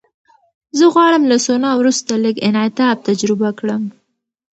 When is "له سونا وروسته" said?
1.31-2.11